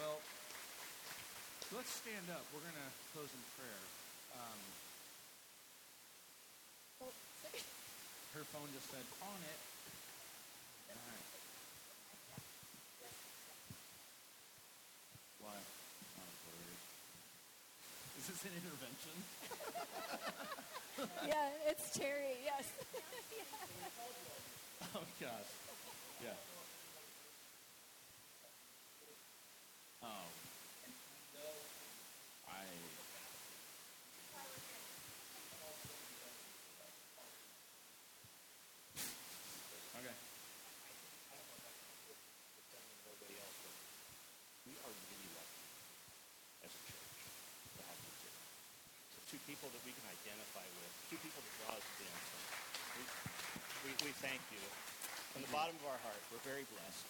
[0.00, 0.16] Well,
[1.68, 2.40] so let's stand up.
[2.56, 3.84] We're going to close in prayer.
[4.32, 4.60] Um,
[7.04, 7.12] Oh,
[8.32, 9.60] her phone just said, on it.
[10.88, 11.34] All right.
[15.44, 15.60] Why?
[16.16, 16.78] Not a word.
[18.24, 19.16] Is this an intervention?
[21.28, 22.72] yeah, it's Terry, yes.
[24.96, 25.50] Oh, gosh.
[26.22, 26.30] Yeah.
[30.04, 30.06] Oh.
[32.48, 32.62] I.
[39.98, 40.14] Okay.
[43.04, 43.74] nobody else but
[44.68, 45.64] we are really lucky
[46.64, 47.18] as a church
[47.74, 48.32] to have you two.
[49.10, 52.14] So two people that we can identify with, two people that draw us in.
[52.14, 52.36] So
[52.98, 53.02] we,
[53.88, 54.62] we, we thank you.
[55.34, 57.08] From the bottom of our heart, we're very blessed.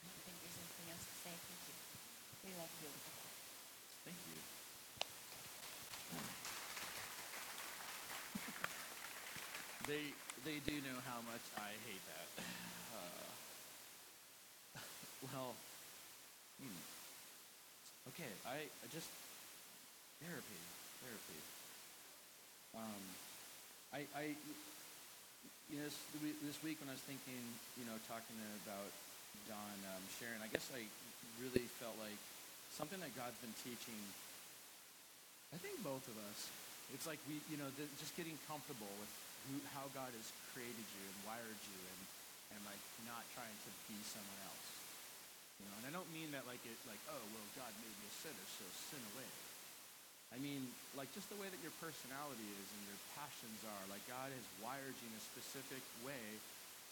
[0.00, 1.28] I don't think there's anything else to say.
[1.28, 1.76] Thank you.
[2.40, 2.88] We love you.
[4.08, 4.40] Thank you.
[9.84, 10.16] They
[10.48, 12.32] they do know how much I hate that.
[12.96, 13.28] Uh,
[15.36, 15.52] well,
[16.64, 16.80] hmm.
[18.08, 18.32] okay.
[18.48, 19.12] I, I just
[20.24, 20.60] therapy,
[21.04, 21.40] therapy.
[22.72, 23.04] Um,
[23.92, 24.32] I I
[25.70, 25.98] you know this,
[26.44, 27.40] this week when I was thinking,
[27.76, 28.90] you know, talking about
[29.48, 30.84] Dawn um, Sharon, I guess I
[31.42, 32.18] really felt like
[32.72, 33.98] something that God's been teaching
[35.54, 36.50] I think both of us.
[36.90, 39.12] It's like we, you know, the, just getting comfortable with
[39.46, 42.00] who, how God has created you and wired you, and
[42.58, 44.68] and like not trying to be someone else.
[45.62, 48.06] You know, and I don't mean that like it, like oh well, God made me
[48.10, 49.30] a sinner, so sin away.
[50.34, 50.66] I mean,
[50.98, 53.84] like just the way that your personality is and your passions are.
[53.86, 56.26] Like God has wired you in a specific way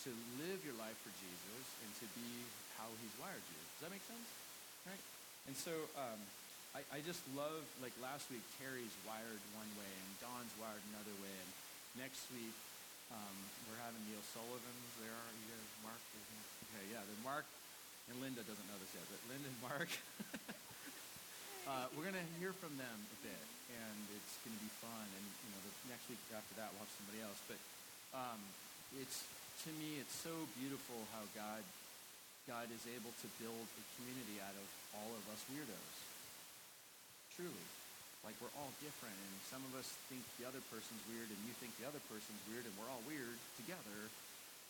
[0.07, 2.31] to live your life for Jesus and to be
[2.79, 3.61] how He's wired you.
[3.77, 4.29] Does that make sense?
[4.87, 5.03] Right?
[5.51, 6.19] And so um,
[6.73, 11.15] I, I just love, like last week, Terry's wired one way and Dawn's wired another
[11.19, 11.35] way.
[11.35, 11.51] And
[11.99, 12.55] next week,
[13.13, 13.37] um,
[13.69, 15.13] we're having Neil Sullivan's there.
[15.13, 16.01] Are you guys, Mark?
[16.71, 17.03] Okay, yeah.
[17.05, 17.45] Then Mark
[18.09, 19.91] and Linda doesn't know this yet, but Linda and Mark,
[21.67, 25.07] uh, we're going to hear from them a bit, and it's going to be fun.
[25.07, 27.39] And you know, the next week after that, we'll have somebody else.
[27.47, 27.61] But
[28.13, 28.41] um,
[28.99, 29.25] it's
[29.67, 31.63] to me, it's so beautiful how God
[32.51, 34.67] God is able to build a community out of
[34.99, 35.95] all of us weirdos.
[37.39, 37.67] Truly.
[38.27, 41.55] Like we're all different and some of us think the other person's weird and you
[41.59, 44.11] think the other person's weird and we're all weird together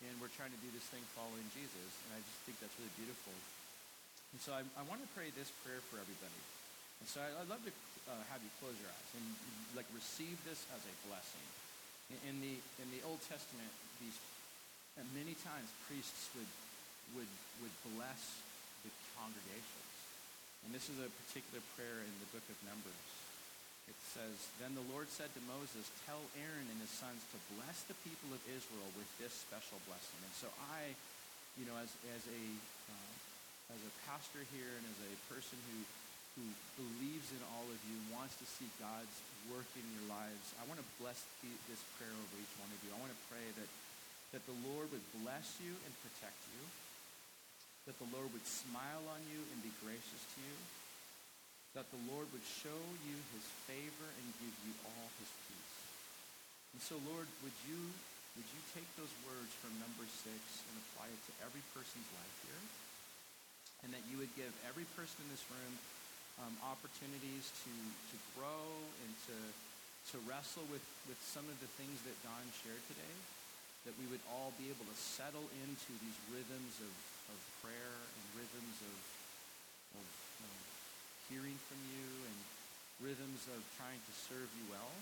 [0.05, 2.93] and we're trying to do this thing following Jesus and I just think that's really
[2.97, 3.33] beautiful.
[4.33, 6.41] And so I, I want to pray this prayer for everybody.
[7.03, 7.73] And so I'd love to
[8.07, 9.27] uh, have you close your eyes and
[9.75, 11.43] like receive this as a blessing.
[12.23, 13.67] In, the in the Old Testament,
[13.99, 14.15] these
[15.11, 16.47] many times priests would
[17.19, 17.27] would
[17.59, 18.39] would bless
[18.87, 19.91] the congregations.
[20.63, 23.03] And this is a particular prayer in the book of Numbers.
[23.91, 27.83] It says, Then the Lord said to Moses, Tell Aaron and his sons to bless
[27.91, 30.23] the people of Israel with this special blessing.
[30.23, 30.95] And so I,
[31.59, 32.43] you know, as, as, a,
[32.87, 35.83] uh, as a pastor here and as a person who,
[36.33, 36.45] who
[36.79, 39.17] believes in all of you, and wants to see God's
[39.53, 42.79] work in your lives, I want to bless the, this prayer over each one of
[42.81, 42.89] you.
[42.89, 43.69] I want to pray that,
[44.33, 46.61] that the Lord would bless you and protect you,
[47.85, 50.57] that the Lord would smile on you and be gracious to you,
[51.77, 55.75] that the Lord would show you his favor and give you all his peace.
[56.73, 57.81] And so, Lord, would you,
[58.37, 62.37] would you take those words from number six and apply it to every person's life
[62.49, 62.63] here?
[63.85, 65.75] And that you would give every person in this room
[66.41, 67.73] um, opportunities to,
[68.09, 68.65] to grow
[69.05, 69.37] and to,
[70.13, 73.15] to wrestle with, with some of the things that Dawn shared today,
[73.85, 76.93] that we would all be able to settle into these rhythms of,
[77.35, 78.97] of prayer and rhythms of,
[79.99, 80.07] of,
[80.47, 80.57] of
[81.29, 82.37] hearing from you and
[83.03, 84.93] rhythms of trying to serve you well.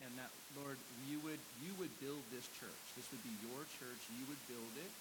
[0.00, 2.82] And that, Lord, you would, you would build this church.
[2.96, 4.00] This would be your church.
[4.16, 4.92] You would build it.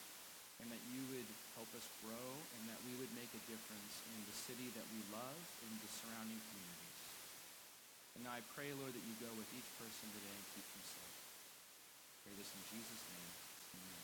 [0.59, 2.27] And that you would help us grow
[2.59, 5.89] and that we would make a difference in the city that we love and the
[5.91, 6.99] surrounding communities.
[8.19, 10.83] And now I pray, Lord, that you go with each person today and keep them
[10.83, 11.15] safe.
[12.27, 13.31] Pray this in Jesus' name.
[13.79, 14.03] Amen.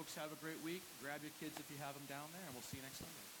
[0.00, 0.80] Folks, have a great week.
[1.04, 3.33] Grab your kids if you have them down there, and we'll see you next Sunday.